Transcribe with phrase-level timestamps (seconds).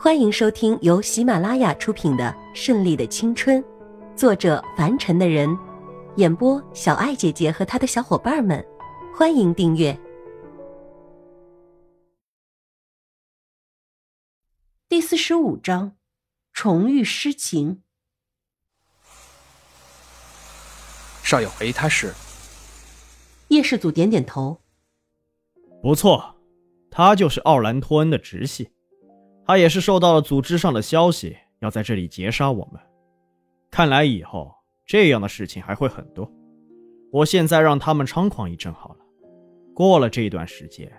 [0.00, 3.60] 欢迎收听由喜马拉雅出品的《顺利的青春》，
[4.16, 5.58] 作者凡尘的人，
[6.14, 8.64] 演播小爱姐姐和她的小伙伴们。
[9.12, 9.98] 欢迎订阅
[14.88, 15.96] 第四十五章：
[16.52, 17.82] 重遇诗情。
[21.24, 22.14] 少有为他是
[23.48, 24.60] 叶氏祖点点头，
[25.82, 26.36] 不错，
[26.88, 28.70] 他就是奥兰托恩的直系。
[29.48, 32.78] 他也是受到了组织上的消息，要在这里劫杀我们。
[33.70, 34.54] 看来以后
[34.84, 36.30] 这样的事情还会很多。
[37.10, 38.98] 我现在让他们猖狂一阵好了，
[39.74, 40.92] 过了这段时间，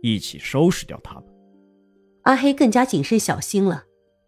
[0.00, 1.24] 一起收拾掉他们。
[2.22, 3.82] 阿黑更加谨慎小心了。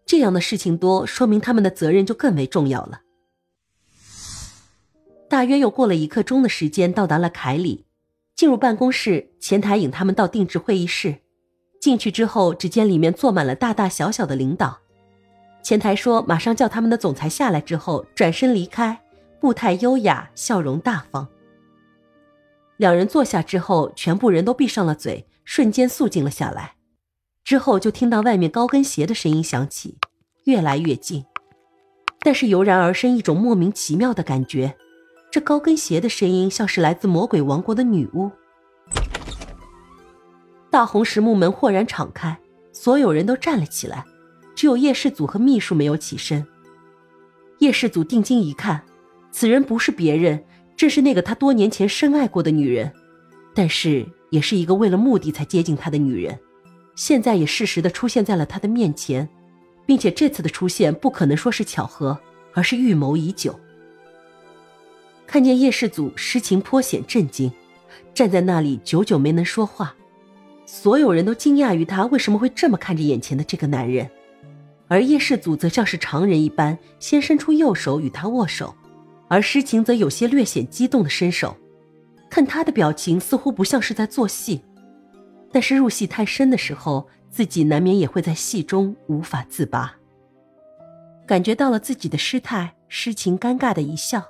[0.05, 2.99] 这样的事情多，说明他们的责任就更为重要了。
[5.29, 7.85] 大约又过了一刻钟的时间，到达了凯里，
[8.35, 11.19] 进入办公室，前台引他们到定制会议室。
[11.81, 14.77] 进去之后，只见里面坐满了大大小小的领导。
[15.63, 19.01] 前台说马上叫他们的总裁下来，之后转身离开，
[19.39, 21.27] 步态优雅，笑容大方。
[22.77, 26.75] 两人坐下之后，全部人都闭上了嘴，瞬间肃静了下来。
[27.43, 29.97] 之后就听到外面高跟鞋的声音响起，
[30.45, 31.25] 越来越近，
[32.19, 34.75] 但是油然而生一种莫名其妙的感觉，
[35.31, 38.31] 这高跟鞋的声音像是来自魔鬼王国的女巫。
[40.71, 42.39] 大红实木门豁然敞开，
[42.71, 44.05] 所有人都站了起来，
[44.55, 46.47] 只有叶世祖和秘书没有起身。
[47.59, 48.81] 叶世祖定睛一看，
[49.31, 50.41] 此人不是别人，
[50.77, 52.89] 正是那个他多年前深爱过的女人，
[53.53, 56.39] 但是也是一个为了目的才接近他的女人，
[56.95, 59.27] 现在也适时的出现在了他的面前，
[59.85, 62.17] 并且这次的出现不可能说是巧合，
[62.53, 63.59] 而是预谋已久。
[65.27, 67.51] 看见叶世祖，诗情颇显震惊，
[68.13, 69.93] 站在那里久久没能说话。
[70.73, 74.09] 所有人都惊讶于他为什么会这么看着眼前的这个男人，
[74.87, 78.73] 而叶世祖则像是常人一般，先伸出右手与他握手，
[79.27, 81.57] 而诗情则有些略显激动的伸手，
[82.29, 84.61] 看他的表情似乎不像是在做戏，
[85.51, 89.93] 但是入戏太深的时候，自己难免也会在戏中无法自拔。
[91.27, 94.23] 感觉到了自己的失态，诗情尴尬的一笑：“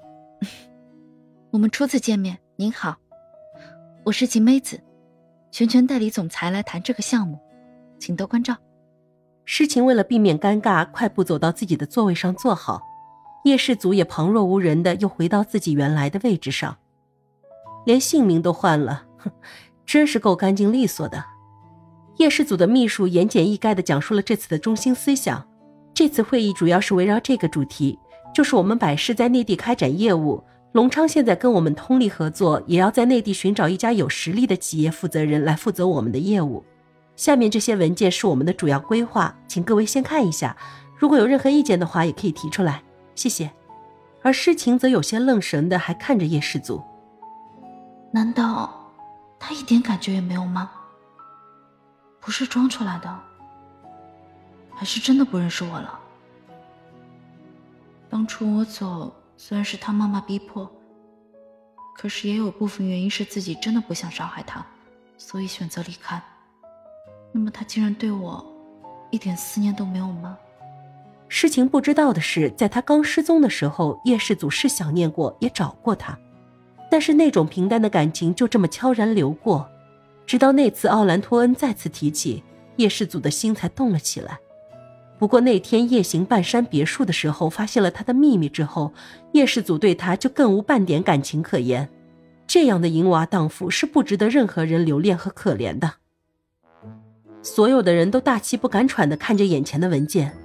[1.54, 2.98] 我们初次见面，您好，
[4.06, 4.82] 我是秦梅子。”
[5.52, 7.38] 全权代理总裁来谈这个项目，
[8.00, 8.56] 请多关照。
[9.44, 12.82] 诗情为了避免尴尬，快步走到自己的座位上坐好。
[13.44, 16.78] 叶世祖也旁若无人的又回到自己原来的位置上，
[17.86, 19.30] 连姓名都换了，哼，
[19.86, 21.26] 真是够干净利索的。
[22.18, 25.46] 叶世祖的秘书言简意赅的讲述了这次的中心思想。
[25.94, 28.00] 这次会议主要是围绕这个主题，
[28.34, 30.42] 就是我们百世在内地开展业务。
[30.74, 36.64] 隆昌现在跟我们通力合作，也要在内地寻找一家有实力的企业负责人来负责我们的业务。
[37.18, 40.56] 下面这些文件是我们的主要规划，请各位先看一下。
[40.98, 42.82] 如果有任何意见的话，也可以提出来。
[43.16, 43.52] 谢谢。
[44.24, 46.82] 而诗情则有些愣神的，还看着叶世祖。
[48.12, 48.72] 难道
[49.40, 50.72] 他一点感觉也没有吗？
[52.22, 53.20] 不是装出来的，
[54.74, 56.00] 还是真的不认识我了？
[58.09, 59.14] 当初我走。
[59.44, 60.72] 虽然是他妈妈逼迫，
[61.96, 64.63] 可是也有部分原因是自己真的不想伤害他，
[65.18, 66.22] 所以选择离开。
[67.31, 68.46] 那么他竟然对我
[69.09, 70.38] 一点思念都没有吗？
[71.28, 76.16] 诗情不知道的是，在他刚失踪的时候，叶世祖是想念过，也找过他，
[76.91, 79.68] 但是那种平淡的感情就这么悄然流过，
[80.28, 82.44] 直到那次奥兰托恩再次提起，
[82.75, 84.38] 叶世祖的心才动了起来。
[85.22, 88.92] 不过那天夜行半山别墅的时候，发现了他的秘密之后，
[89.34, 91.88] 叶氏祖对他就更无半点感情可言。
[92.48, 95.94] 这样的淫娃荡妇是不值得任何人留恋和可怜的。
[97.44, 100.36] 所有的人都大气不敢喘地看着眼前的文件，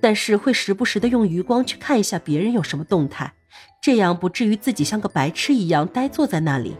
[0.00, 3.32] 但是会时不时地用余光去看一下别人有什么动态，
[3.80, 6.74] 这样不至于自己像个白痴一样呆坐在那里。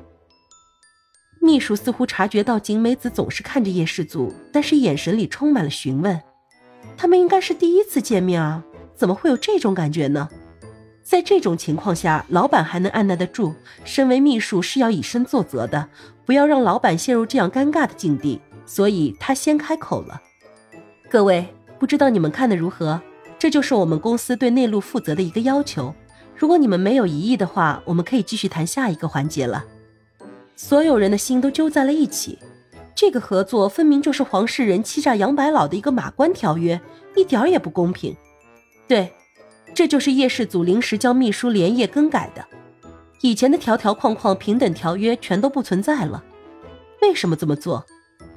[1.41, 6.21] 秘书似乎察觉到景美子总是看着叶氏祖，但是眼神里充满了询问。
[6.97, 8.63] 他们应该是第一次见面啊，
[8.95, 10.29] 怎么会有这种感觉呢？
[11.03, 13.55] 在这种情况下，老板还能按耐得住，
[13.85, 15.89] 身为秘书是要以身作则的，
[16.25, 18.41] 不要让老板陷入这样尴尬的境地。
[18.67, 20.23] 所以他先开口了
[21.11, 21.47] ：“各位，
[21.79, 22.99] 不知道你们看的如何？
[23.39, 25.95] 这就是我们公司对内陆负责的一个要求。
[26.35, 29.67] 如果你们没有异议的话，我们可以继续谈下一个环节了。”
[30.57, 32.39] 所有人的心都揪在了一起。
[32.95, 36.81] 这个合作分明就是黄世仁欺诈杨白老的一个马关条约，
[37.17, 38.17] 一点也不公平。
[38.87, 39.13] 对，
[39.75, 42.47] 这就是叶氏祖临时将秘书连夜更改的，
[43.21, 46.23] 以前的条条框框平等条约全都不存在了。
[47.03, 47.85] 为什么这么做？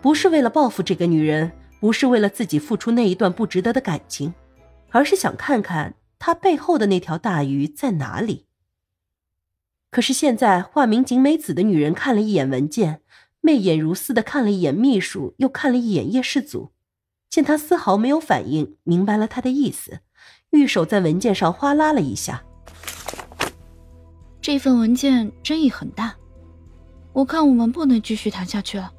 [0.01, 4.33] 不是为了报复这个女人，不是为了自己付出那一段不值得的感情，
[4.89, 8.45] 而是想看看他背后的那条大鱼在哪里。
[9.89, 13.01] 可是现在化名景美子的女人看了一眼文件，
[13.47, 16.73] 媚眼如丝的看了一眼秘书，又看了一眼叶世祖，
[17.29, 20.01] 见他丝毫没有反应，明白了他的意思，
[20.49, 22.43] 玉手在文件上哗啦了一下。
[24.41, 26.13] 这份文件争议很大，
[27.13, 28.91] 我看我们不能继续谈下去了，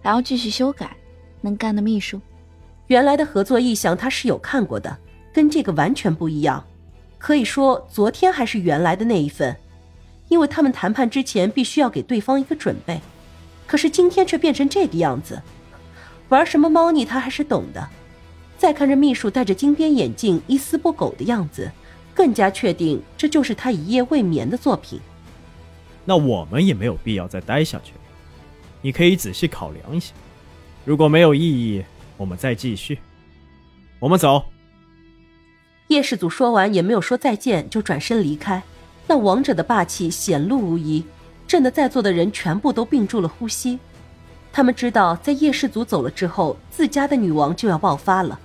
[0.00, 0.96] 还要继续修改。
[1.40, 2.20] 能干的秘书，
[2.86, 4.96] 原来的合作意向他是有看过的，
[5.34, 6.64] 跟这个完全不一样。
[7.18, 9.56] 可以说昨天还是原来的那一份。
[10.28, 13.00] 因为他们谈判之前必须要给对方一个准备，
[13.70, 15.40] 可是今天却变成这个样子，
[16.28, 17.88] 玩什么猫腻他还是懂的。
[18.58, 21.70] 再看着秘书戴着金边眼镜、一丝不苟的样子，
[22.12, 24.98] 更加确定这就是他一夜未眠的作品。
[26.04, 27.92] 那我们也没有必要再待下去，
[28.82, 30.14] 你可以仔细考量一下，
[30.84, 31.84] 如果没有异议，
[32.16, 32.98] 我们再继续。
[34.00, 34.46] 我们走。
[35.86, 38.60] 叶氏祖说完也没有说再见，就转身离开。
[39.06, 41.04] 那王者的霸气显露无遗，
[41.50, 43.76] 震得在座的人全部都屏住了呼吸。
[44.52, 48.38] 他们知道，在叶氏族走了之后，自家的女王就要爆发了。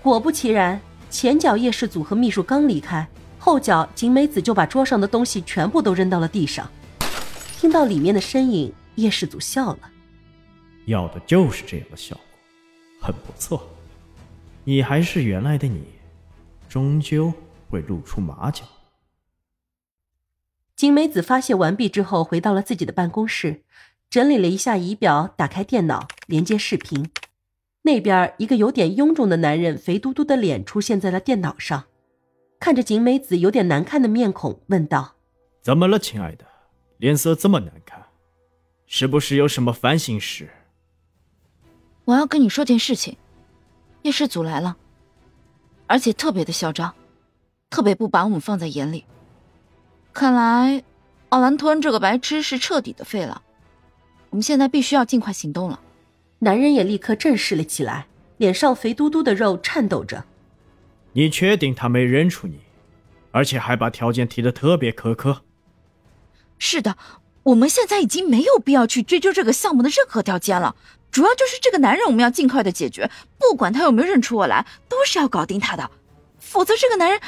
[0.00, 0.80] 果不其然，
[1.10, 3.04] 前脚叶氏族和秘书刚离开，
[3.36, 6.70] 后脚景美子就把桌上的东西全部都扔到了地上。
[7.56, 9.80] 听到里面的身影，叶氏族笑了
[10.86, 13.60] ：“要的就是这样的效果，很不错。
[14.62, 15.82] 你还是原来的你，
[16.68, 17.32] 终究
[17.68, 18.62] 会露出马脚。”
[20.84, 23.62] 金美子发泄完毕之后，回到了自己的办公室，
[24.10, 27.10] 整理了一下仪表，打开电脑连接视频。
[27.80, 31.84] 那边一个有点臃肿的男人，肥嘟嘟的脸出现在了电脑上，
[32.60, 35.14] 看着景美子有点难看的面孔，问道
[35.64, 36.44] ：“怎么了，亲爱的？
[36.98, 38.04] 脸色这么难看，
[38.84, 40.50] 是不是有什么烦心事？”
[42.04, 43.16] 我要跟你说件事情，
[44.02, 44.76] 叶氏组来了，
[45.86, 46.94] 而且特别的嚣张，
[47.70, 49.06] 特别不把我们放在眼里。
[50.14, 50.84] 看来，
[51.30, 53.42] 奥兰托恩这个白痴是彻底的废了。
[54.30, 55.80] 我们现在必须要尽快行动了。
[56.38, 58.06] 男人也立刻正视了起来，
[58.36, 60.24] 脸上肥嘟嘟的肉颤抖着。
[61.14, 62.60] 你确定他没认出你，
[63.32, 65.42] 而且还把条件提的特别苛刻？
[66.58, 66.96] 是的，
[67.42, 70.76] 我们现在已经没有必要去追究这个项目的任何条件了。
[71.10, 73.10] 主要就是这个男人，我们要尽快的解决。
[73.36, 75.90] 不管他有没有认出我来，都是要搞定他的。
[76.38, 77.20] 否则，这个男人。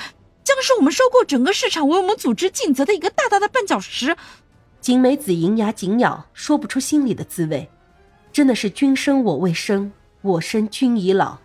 [0.47, 4.17] 将是我们收购整个市场、为我们组织尽责的一个大大的绊脚石。
[4.81, 7.69] 金美子银牙紧咬，说不出心里的滋味。
[8.33, 11.39] 真的是君生我未生，我生君已老，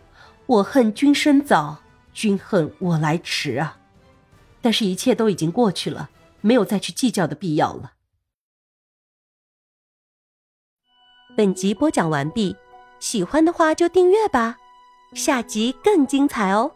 [0.45, 1.81] 我恨君生早，
[2.13, 3.79] 君恨我来迟啊！
[4.61, 6.11] 但是，一切都已经过去了，
[6.41, 7.93] 没有再去计较的必要了。
[11.35, 12.55] 本集播讲完毕，
[12.99, 14.59] 喜欢的话就订阅吧，
[15.15, 16.75] 下集更精彩哦。